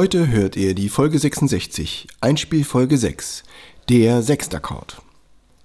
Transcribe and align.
Heute 0.00 0.28
hört 0.28 0.56
ihr 0.56 0.74
die 0.74 0.88
Folge 0.88 1.18
66, 1.18 2.08
Einspielfolge 2.22 2.96
6, 2.96 3.42
der 3.90 4.22
Sechstakkord. 4.22 5.02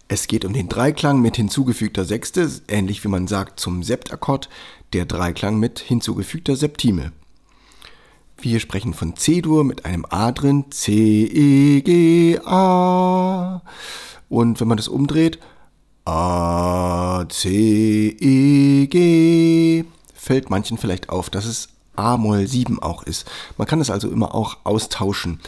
Es 0.09 0.27
geht 0.27 0.43
um 0.43 0.51
den 0.51 0.67
Dreiklang 0.67 1.21
mit 1.21 1.37
hinzugefügter 1.37 2.03
Sechste, 2.03 2.51
ähnlich 2.67 3.01
wie 3.05 3.07
man 3.07 3.27
sagt 3.27 3.61
zum 3.61 3.81
Septakkord, 3.81 4.49
der 4.91 5.05
Dreiklang 5.05 5.57
mit 5.57 5.79
hinzugefügter 5.79 6.57
Septime. 6.57 7.13
Wir 8.37 8.59
sprechen 8.59 8.93
von 8.93 9.15
C-Dur 9.15 9.63
mit 9.63 9.85
einem 9.85 10.05
A 10.09 10.33
drin, 10.33 10.65
C, 10.69 10.91
E, 10.91 11.79
G, 11.79 12.37
A. 12.43 13.61
Und 14.27 14.59
wenn 14.59 14.67
man 14.67 14.75
das 14.75 14.89
umdreht, 14.89 15.39
A, 16.03 17.23
C, 17.29 18.09
E, 18.19 18.87
G, 18.87 19.85
fällt 20.13 20.49
manchen 20.49 20.77
vielleicht 20.77 21.07
auf, 21.07 21.29
dass 21.29 21.45
es 21.45 21.69
A-Moll 21.97 22.47
7 22.47 22.81
auch 22.81 23.03
ist. 23.03 23.29
Man 23.57 23.67
kann 23.67 23.81
es 23.81 23.89
also 23.89 24.09
immer 24.09 24.33
auch 24.35 24.57
austauschen. 24.63 25.39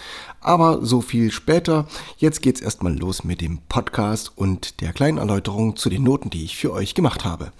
Aber 0.41 0.85
so 0.85 1.01
viel 1.01 1.31
später. 1.31 1.87
Jetzt 2.17 2.41
geht's 2.41 2.61
erstmal 2.61 2.97
los 2.97 3.23
mit 3.23 3.41
dem 3.41 3.59
Podcast 3.69 4.31
und 4.35 4.81
der 4.81 4.93
kleinen 4.93 5.17
Erläuterung 5.17 5.75
zu 5.75 5.89
den 5.89 6.03
Noten, 6.03 6.29
die 6.29 6.45
ich 6.45 6.57
für 6.57 6.71
euch 6.71 6.95
gemacht 6.95 7.25
habe. 7.25 7.51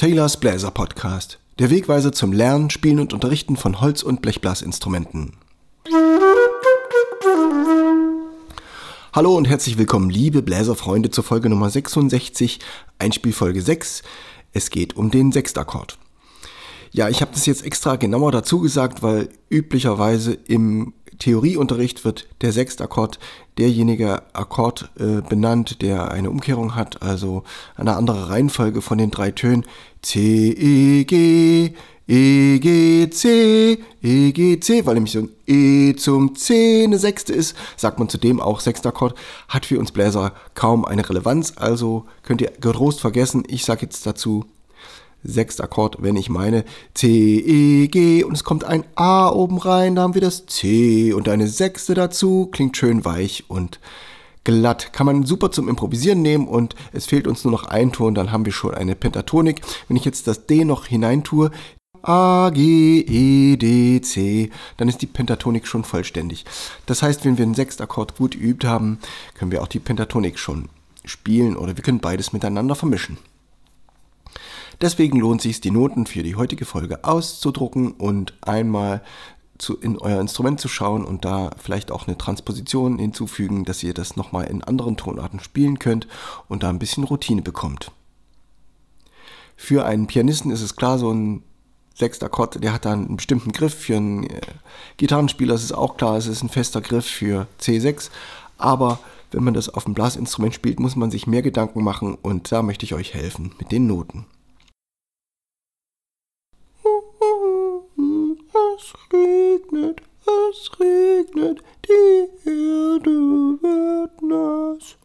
Taylors 0.00 0.38
Bläser 0.38 0.70
Podcast. 0.70 1.38
Der 1.58 1.68
Wegweiser 1.68 2.10
zum 2.10 2.32
Lernen, 2.32 2.70
Spielen 2.70 3.00
und 3.00 3.12
Unterrichten 3.12 3.56
von 3.56 3.82
Holz- 3.82 4.02
und 4.02 4.22
Blechblasinstrumenten. 4.22 5.34
Hallo 9.12 9.36
und 9.36 9.48
herzlich 9.48 9.76
willkommen, 9.76 10.08
liebe 10.08 10.40
Bläserfreunde, 10.40 11.10
zur 11.10 11.24
Folge 11.24 11.50
Nummer 11.50 11.68
66, 11.68 12.60
Einspielfolge 13.00 13.60
6. 13.60 14.04
Es 14.52 14.70
geht 14.70 14.94
um 14.94 15.10
den 15.10 15.32
Sechstakkord. 15.32 15.98
Ja, 16.92 17.08
ich 17.08 17.20
habe 17.20 17.32
das 17.34 17.44
jetzt 17.44 17.64
extra 17.64 17.96
genauer 17.96 18.30
dazu 18.30 18.60
gesagt, 18.60 19.02
weil 19.02 19.28
üblicherweise 19.50 20.34
im 20.34 20.92
Theorieunterricht 21.18 22.04
wird 22.04 22.28
der 22.40 22.52
Sechstakkord 22.52 23.18
derjenige 23.58 24.22
Akkord 24.32 24.92
äh, 25.00 25.22
benannt, 25.28 25.82
der 25.82 26.12
eine 26.12 26.30
Umkehrung 26.30 26.76
hat, 26.76 27.02
also 27.02 27.42
eine 27.74 27.96
andere 27.96 28.30
Reihenfolge 28.30 28.80
von 28.80 28.96
den 28.96 29.10
drei 29.10 29.32
Tönen 29.32 29.66
C, 30.02 30.52
E, 30.52 31.02
G, 31.04 31.74
E, 32.12 32.58
G, 32.58 33.08
C, 33.10 33.78
E, 34.02 34.32
G, 34.32 34.58
C, 34.58 34.84
weil 34.84 34.94
nämlich 34.94 35.12
so 35.12 35.20
ein 35.20 35.28
E 35.46 35.94
zum 35.94 36.34
C 36.34 36.82
eine 36.82 36.98
Sechste 36.98 37.32
ist, 37.32 37.54
sagt 37.76 38.00
man 38.00 38.08
zudem 38.08 38.40
auch 38.40 38.58
Sechstakkord, 38.58 39.14
hat 39.46 39.64
für 39.64 39.78
uns 39.78 39.92
Bläser 39.92 40.32
kaum 40.54 40.84
eine 40.84 41.08
Relevanz, 41.08 41.52
also 41.54 42.06
könnt 42.24 42.40
ihr 42.40 42.50
getrost 42.60 43.00
vergessen, 43.00 43.44
ich 43.46 43.64
sage 43.64 43.82
jetzt 43.82 44.04
dazu 44.06 44.44
Sechstakkord, 45.22 45.98
wenn 46.00 46.16
ich 46.16 46.28
meine 46.28 46.64
C, 46.94 47.06
E, 47.06 47.86
G 47.86 48.24
und 48.24 48.32
es 48.32 48.42
kommt 48.42 48.64
ein 48.64 48.82
A 48.96 49.28
oben 49.28 49.58
rein, 49.58 49.94
da 49.94 50.02
haben 50.02 50.14
wir 50.14 50.20
das 50.20 50.46
C 50.46 51.12
und 51.12 51.28
eine 51.28 51.46
Sechste 51.46 51.94
dazu, 51.94 52.48
klingt 52.50 52.76
schön 52.76 53.04
weich 53.04 53.44
und 53.46 53.78
glatt. 54.42 54.92
Kann 54.92 55.06
man 55.06 55.26
super 55.26 55.52
zum 55.52 55.68
Improvisieren 55.68 56.22
nehmen 56.22 56.48
und 56.48 56.74
es 56.92 57.06
fehlt 57.06 57.28
uns 57.28 57.44
nur 57.44 57.52
noch 57.52 57.66
ein 57.66 57.92
Ton, 57.92 58.16
dann 58.16 58.32
haben 58.32 58.46
wir 58.46 58.52
schon 58.52 58.74
eine 58.74 58.96
Pentatonik. 58.96 59.60
Wenn 59.86 59.96
ich 59.96 60.04
jetzt 60.04 60.26
das 60.26 60.46
D 60.46 60.64
noch 60.64 60.86
hineintue, 60.86 61.52
A, 62.02 62.50
G, 62.50 63.00
E, 63.00 63.56
D, 63.56 64.00
C, 64.00 64.50
dann 64.76 64.88
ist 64.88 65.02
die 65.02 65.06
Pentatonik 65.06 65.66
schon 65.66 65.84
vollständig. 65.84 66.44
Das 66.86 67.02
heißt, 67.02 67.24
wenn 67.24 67.38
wir 67.38 67.44
einen 67.44 67.54
Sechstakkord 67.54 68.16
gut 68.16 68.32
geübt 68.32 68.64
haben, 68.64 68.98
können 69.34 69.52
wir 69.52 69.62
auch 69.62 69.68
die 69.68 69.80
Pentatonik 69.80 70.38
schon 70.38 70.68
spielen 71.04 71.56
oder 71.56 71.76
wir 71.76 71.82
können 71.82 72.00
beides 72.00 72.32
miteinander 72.32 72.74
vermischen. 72.74 73.18
Deswegen 74.80 75.18
lohnt 75.20 75.40
es 75.40 75.44
sich, 75.44 75.60
die 75.60 75.70
Noten 75.70 76.06
für 76.06 76.22
die 76.22 76.36
heutige 76.36 76.64
Folge 76.64 77.04
auszudrucken 77.04 77.92
und 77.92 78.34
einmal 78.40 79.02
zu, 79.58 79.76
in 79.76 79.98
euer 79.98 80.20
Instrument 80.20 80.58
zu 80.58 80.68
schauen 80.68 81.04
und 81.04 81.24
da 81.24 81.50
vielleicht 81.58 81.90
auch 81.90 82.06
eine 82.06 82.16
Transposition 82.16 82.98
hinzufügen, 82.98 83.64
dass 83.64 83.82
ihr 83.82 83.92
das 83.92 84.16
nochmal 84.16 84.46
in 84.46 84.64
anderen 84.64 84.96
Tonarten 84.96 85.40
spielen 85.40 85.78
könnt 85.78 86.08
und 86.48 86.62
da 86.62 86.70
ein 86.70 86.78
bisschen 86.78 87.04
Routine 87.04 87.42
bekommt. 87.42 87.92
Für 89.54 89.84
einen 89.84 90.06
Pianisten 90.06 90.50
ist 90.50 90.62
es 90.62 90.76
klar, 90.76 90.98
so 90.98 91.12
ein 91.12 91.42
Sechstakkord, 91.94 92.62
der 92.62 92.72
hat 92.72 92.84
da 92.84 92.92
einen 92.92 93.16
bestimmten 93.16 93.52
Griff. 93.52 93.74
Für 93.74 93.96
einen 93.96 94.24
äh, 94.24 94.40
Gitarrenspieler 94.96 95.54
ist 95.54 95.64
es 95.64 95.72
auch 95.72 95.96
klar, 95.96 96.16
es 96.16 96.26
ist 96.26 96.42
ein 96.42 96.48
fester 96.48 96.80
Griff 96.80 97.06
für 97.06 97.46
C6. 97.60 98.10
Aber 98.58 98.98
wenn 99.32 99.44
man 99.44 99.54
das 99.54 99.68
auf 99.68 99.84
dem 99.84 99.94
Blasinstrument 99.94 100.54
spielt, 100.54 100.80
muss 100.80 100.96
man 100.96 101.10
sich 101.10 101.26
mehr 101.26 101.42
Gedanken 101.42 101.84
machen 101.84 102.16
und 102.20 102.50
da 102.50 102.62
möchte 102.62 102.84
ich 102.84 102.94
euch 102.94 103.14
helfen 103.14 103.54
mit 103.58 103.70
den 103.72 103.86
Noten. 103.86 104.26
Es 108.76 108.94
regnet, 109.12 110.00
es 110.26 110.70
regnet, 110.80 111.62
die 111.86 112.48
Erde 112.48 113.10
wird 113.60 114.22
nass. 114.22 114.96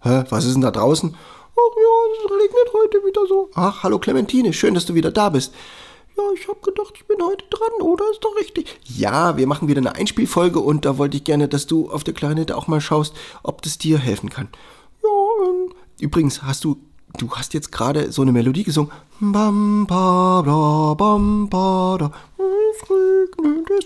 Hä, 0.00 0.24
was 0.30 0.44
ist 0.44 0.54
denn 0.54 0.62
da 0.62 0.70
draußen? 0.70 1.14
Ach 1.14 1.76
ja, 1.76 2.24
es 2.24 2.30
regnet 2.30 2.74
heute 2.74 2.98
wieder 3.06 3.26
so. 3.28 3.50
Ach, 3.54 3.82
hallo 3.82 3.98
Clementine, 3.98 4.52
schön, 4.52 4.74
dass 4.74 4.86
du 4.86 4.94
wieder 4.94 5.12
da 5.12 5.28
bist. 5.28 5.54
Ja, 6.16 6.22
ich 6.34 6.48
hab 6.48 6.62
gedacht, 6.62 6.94
ich 6.94 7.06
bin 7.06 7.18
heute 7.22 7.44
dran, 7.48 7.86
oder? 7.86 8.04
Ist 8.10 8.22
doch 8.22 8.36
richtig. 8.36 8.78
Ja, 8.84 9.36
wir 9.36 9.46
machen 9.46 9.68
wieder 9.68 9.80
eine 9.80 9.94
Einspielfolge 9.94 10.60
und 10.60 10.84
da 10.84 10.98
wollte 10.98 11.16
ich 11.16 11.24
gerne, 11.24 11.48
dass 11.48 11.66
du 11.66 11.90
auf 11.90 12.04
der 12.04 12.14
Klarinette 12.14 12.56
auch 12.56 12.66
mal 12.66 12.80
schaust, 12.80 13.14
ob 13.42 13.62
das 13.62 13.78
dir 13.78 13.98
helfen 13.98 14.30
kann. 14.30 14.48
Ja, 15.02 15.46
ähm, 15.46 15.72
übrigens, 16.00 16.42
hast 16.42 16.64
du 16.64 16.76
du 17.18 17.30
hast 17.32 17.54
jetzt 17.54 17.72
gerade 17.72 18.12
so 18.12 18.22
eine 18.22 18.32
Melodie 18.32 18.64
gesungen. 18.64 18.92
Bam, 19.20 19.86
ba, 19.86 20.42
da, 20.44 20.94
bam, 20.94 21.48
ba, 21.48 21.96
da. 21.98 22.12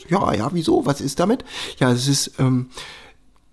Ja, 0.09 0.33
ja, 0.35 0.49
wieso? 0.53 0.87
Was 0.87 1.01
ist 1.01 1.19
damit? 1.19 1.45
Ja, 1.79 1.91
es 1.91 2.09
ist, 2.09 2.39
ähm, 2.39 2.71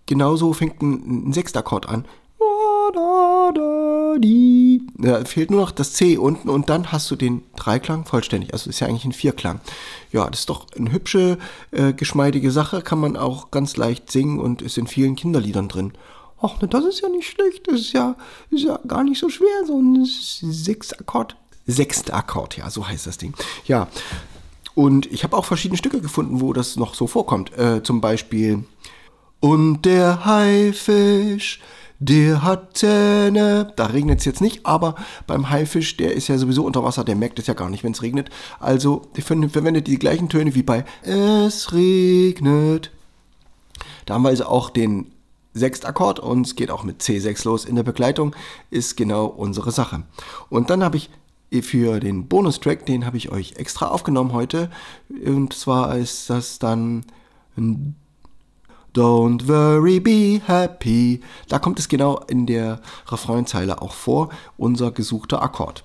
genauso 0.06 0.54
fängt 0.54 0.82
ein, 0.82 1.30
ein 1.30 1.34
Sechstakkord 1.34 1.90
an. 1.90 2.06
Da, 2.40 3.52
da, 3.52 3.52
die. 4.20 4.82
Da 4.98 5.24
fehlt 5.26 5.52
nur 5.52 5.62
noch 5.62 5.72
das 5.72 5.94
C 5.94 6.18
unten 6.18 6.50
und 6.50 6.70
dann 6.70 6.92
hast 6.92 7.10
du 7.12 7.16
den 7.16 7.44
Dreiklang 7.56 8.06
vollständig. 8.06 8.54
Also 8.54 8.70
ist 8.70 8.80
ja 8.80 8.88
eigentlich 8.88 9.06
ein 9.06 9.14
Vierklang. 9.14 9.60
Ja, 10.12 10.30
das 10.30 10.42
ist 10.42 10.50
doch 10.50 10.68
eine 10.78 10.92
hübsche, 10.92 11.38
äh, 11.72 11.94
geschmeidige 11.94 12.52
Sache, 12.52 12.82
kann 12.82 13.00
man 13.00 13.18
auch 13.18 13.52
ganz 13.52 13.78
leicht 13.78 14.12
singen 14.12 14.40
und 14.40 14.62
ist 14.62 14.78
in 14.78 14.88
vielen 14.88 15.16
Kinderliedern 15.16 15.68
drin. 15.68 15.94
Ach, 16.42 16.60
ne, 16.62 16.68
das 16.68 16.86
ist 16.86 17.02
ja 17.02 17.10
nicht 17.10 17.28
schlecht. 17.30 17.68
Das 17.68 17.80
ist 17.80 17.94
ja, 17.94 18.16
ist 18.50 18.64
ja 18.64 18.80
gar 18.88 19.04
nicht 19.04 19.20
so 19.20 19.30
schwer, 19.30 19.66
so 19.66 19.80
ein 19.80 20.06
Sechstakkord. 20.06 21.36
Sechstakkord, 21.66 22.58
ja, 22.58 22.70
so 22.70 22.88
heißt 22.88 23.08
das 23.08 23.18
Ding. 23.18 23.34
Ja, 23.66 23.88
und 24.76 25.12
ich 25.12 25.24
habe 25.24 25.38
auch 25.38 25.46
verschiedene 25.46 25.78
Stücke 25.78 26.02
gefunden, 26.02 26.42
wo 26.42 26.54
das 26.54 26.76
noch 26.76 26.96
so 26.96 27.08
vorkommt. 27.08 27.58
Äh, 27.58 27.84
zum 27.84 28.02
Beispiel 28.02 28.66
Und 29.40 29.84
der 29.84 30.26
Haifisch, 30.26 31.60
der 32.00 32.44
hat 32.44 32.78
Zähne. 32.78 33.72
Da 33.76 33.88
regnet 33.88 34.20
es 34.20 34.26
jetzt 34.26 34.42
nicht, 34.42 34.66
aber 34.66 34.96
beim 35.28 35.50
Haifisch, 35.50 35.98
der 35.98 36.14
ist 36.14 36.28
ja 36.28 36.38
sowieso 36.38 36.66
unter 36.66 36.84
Wasser, 36.84 37.04
der 37.04 37.16
merkt 37.16 37.40
es 37.40 37.48
ja 37.48 37.54
gar 37.54 37.70
nicht, 37.70 37.84
wenn 37.84 37.94
es 37.94 38.02
regnet. 38.02 38.30
Also 38.60 39.04
verwendet 39.20 39.88
die 39.88 40.00
gleichen 40.00 40.30
Töne 40.30 40.56
wie 40.56 40.64
bei 40.64 40.86
Es 41.02 41.74
regnet. 41.74 42.92
Da 44.06 44.16
haben 44.16 44.24
wir 44.24 44.30
also 44.30 44.46
auch 44.46 44.70
den 44.70 45.12
Sechstakkord 45.54 46.20
und 46.20 46.48
es 46.48 46.56
geht 46.56 46.72
auch 46.72 46.84
mit 46.84 47.02
C6 47.02 47.46
los 47.46 47.66
in 47.66 47.76
der 47.76 47.84
Begleitung, 47.84 48.36
ist 48.70 48.98
genau 48.98 49.26
unsere 49.26 49.72
Sache. 49.72 50.04
Und 50.50 50.70
dann 50.70 50.84
habe 50.84 50.98
ich 50.98 51.10
für 51.62 52.00
den 52.00 52.28
Bonustrack, 52.28 52.86
den 52.86 53.06
habe 53.06 53.18
ich 53.18 53.32
euch 53.32 53.54
extra 53.58 53.88
aufgenommen 53.88 54.34
heute. 54.34 54.72
Und 55.10 55.54
zwar 55.54 55.96
ist 55.98 56.30
das 56.30 56.58
dann 56.58 57.06
Don't 58.94 59.48
worry, 59.48 60.00
be 60.00 60.40
happy. 60.46 61.22
Da 61.48 61.58
kommt 61.58 61.80
es 61.80 61.90
genau 61.90 62.20
in 62.28 62.46
der 62.46 62.80
Refrainzeile 63.08 63.82
auch 63.82 63.94
vor, 63.94 64.30
unser 64.58 64.92
gesuchter 64.92 65.42
Akkord. 65.42 65.84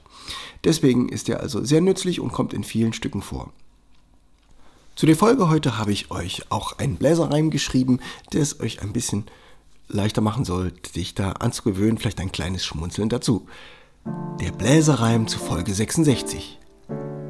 Deswegen 0.65 1.09
ist 1.09 1.29
er 1.29 1.41
also 1.41 1.65
sehr 1.65 1.81
nützlich 1.81 2.21
und 2.21 2.33
kommt 2.33 2.53
in 2.53 2.65
vielen 2.65 2.93
Stücken 2.93 3.23
vor. 3.23 3.53
Zu 4.95 5.07
der 5.07 5.17
Folge 5.17 5.49
heute 5.49 5.79
habe 5.79 5.93
ich 5.93 6.11
euch 6.11 6.51
auch 6.51 6.79
einen 6.79 6.97
Bläserreim 6.97 7.51
geschrieben, 7.51 8.01
der 8.33 8.43
es 8.43 8.61
euch 8.61 8.83
ein 8.83 8.93
bisschen 8.93 9.25
leichter 9.87 10.21
machen 10.21 10.45
soll, 10.45 10.73
dich 10.95 11.15
da 11.15 11.33
anzugewöhnen, 11.33 11.99
vielleicht 11.99 12.21
ein 12.21 12.33
kleines 12.33 12.67
Schmunzeln 12.67 13.09
dazu. 13.09 13.47
Der 14.41 14.53
Bläserreim 14.53 15.27
zu 15.29 15.39
Folge 15.39 15.73
66. 15.73 16.59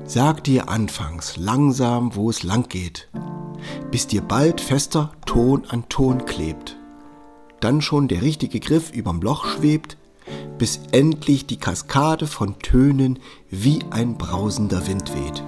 Sag 0.06 0.42
dir 0.44 0.68
anfangs 0.70 1.36
langsam, 1.36 2.16
wo 2.16 2.30
es 2.30 2.42
lang 2.42 2.68
geht, 2.68 3.08
bis 3.90 4.06
dir 4.06 4.22
bald 4.22 4.60
fester 4.60 5.12
Ton 5.26 5.64
an 5.68 5.88
Ton 5.88 6.26
klebt. 6.26 6.76
Dann 7.60 7.80
schon 7.80 8.08
der 8.08 8.22
richtige 8.22 8.60
Griff 8.60 8.92
überm 8.92 9.20
Loch 9.20 9.46
schwebt, 9.46 9.96
bis 10.58 10.80
endlich 10.92 11.46
die 11.46 11.58
Kaskade 11.58 12.26
von 12.26 12.58
Tönen 12.58 13.18
wie 13.50 13.80
ein 13.90 14.18
brausender 14.18 14.86
Wind 14.86 15.14
weht. 15.14 15.42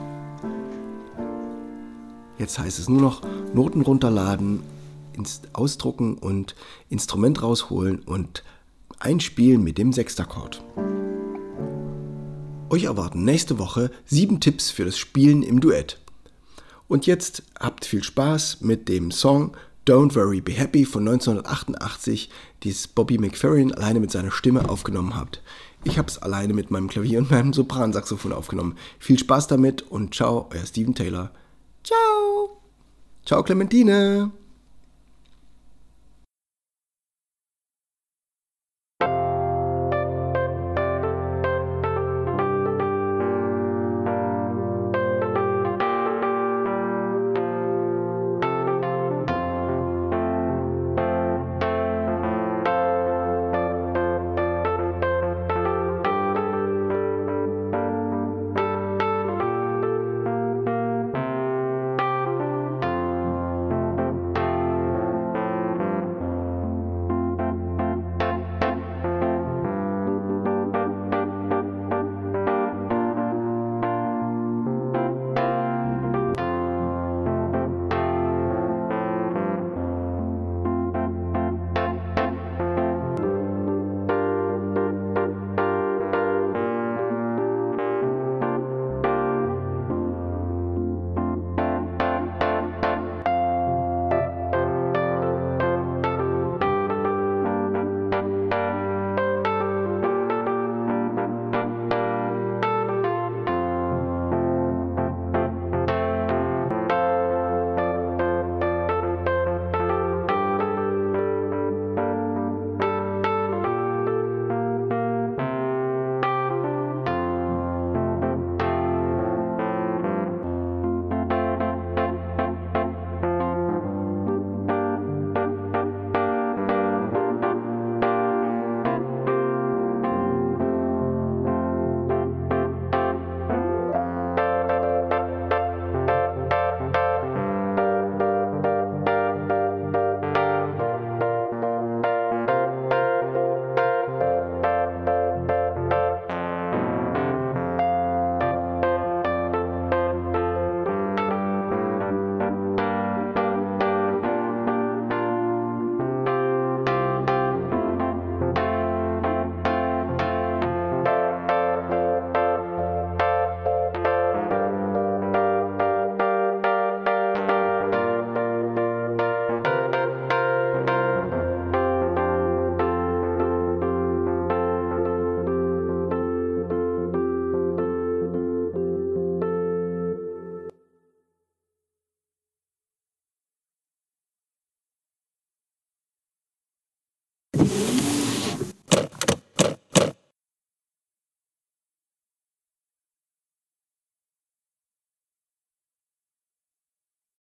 Jetzt 2.39 2.59
heißt 2.59 2.79
es 2.79 2.89
nur 2.89 3.03
noch 3.03 3.23
Noten 3.53 3.83
runterladen 3.83 4.62
ausdrucken 5.53 6.15
und 6.15 6.55
Instrument 6.89 7.43
rausholen 7.43 8.01
und 8.01 8.43
einspielen 8.99 9.62
mit 9.62 9.79
dem 9.79 9.93
Sechstakkord. 9.93 10.62
Euch 12.71 12.85
erwarten 12.85 13.25
nächste 13.25 13.59
Woche 13.59 13.91
sieben 14.07 14.41
Tipps 14.41 14.71
für 14.71 14.85
das 14.85 14.97
Spielen 14.97 15.43
im 15.43 15.61
Duett. 15.61 15.99
Und 16.91 17.07
jetzt 17.07 17.45
habt 17.61 17.85
viel 17.85 18.03
Spaß 18.03 18.63
mit 18.63 18.89
dem 18.89 19.13
Song 19.13 19.57
Don't 19.87 20.17
Worry 20.17 20.41
Be 20.41 20.51
Happy 20.51 20.85
von 20.85 21.07
1988, 21.07 22.29
das 22.65 22.89
Bobby 22.89 23.17
McFerrin 23.17 23.73
alleine 23.73 24.01
mit 24.01 24.11
seiner 24.11 24.33
Stimme 24.33 24.69
aufgenommen 24.69 25.15
hat. 25.15 25.41
Ich 25.85 25.99
habe 25.99 26.09
es 26.09 26.19
alleine 26.19 26.53
mit 26.53 26.73
meinem 26.73 26.89
Klavier 26.89 27.21
und 27.21 27.31
meinem 27.31 27.53
Sopransaxophon 27.53 28.33
aufgenommen. 28.33 28.75
Viel 28.99 29.21
Spaß 29.21 29.47
damit 29.47 29.83
und 29.83 30.17
ciao, 30.17 30.51
euer 30.53 30.67
Steven 30.67 30.97
Taylor. 30.97 31.31
Ciao. 31.85 32.61
Ciao, 33.25 33.45
Clementine. 33.45 34.33